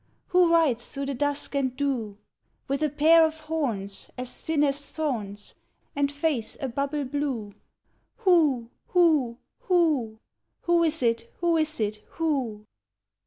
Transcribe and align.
Who 0.29 0.51
rides 0.51 0.87
through 0.87 1.05
the 1.05 1.13
dusk 1.13 1.53
and 1.53 1.77
dew, 1.77 2.17
With 2.67 2.81
a 2.81 2.89
pair 2.89 3.23
o' 3.23 3.29
horns, 3.29 4.09
As 4.17 4.33
thin 4.35 4.63
as 4.63 4.89
thorns, 4.91 5.53
And 5.95 6.11
face 6.11 6.57
a 6.59 6.67
bubble 6.69 7.05
blue? 7.05 7.53
Who, 8.15 8.71
who, 8.87 9.37
who! 9.59 10.17
Who 10.61 10.81
is 10.83 11.03
it, 11.03 11.31
who 11.37 11.55
is 11.55 11.79
it, 11.79 11.97
who?" 12.13 12.65